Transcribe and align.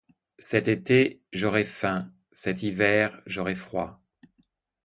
Cet 0.39 0.67
été, 0.67 1.21
j'aurai 1.31 1.63
faim, 1.63 2.11
cet 2.31 2.63
hiver, 2.63 3.21
j'aurai 3.27 3.53
froid. 3.53 4.01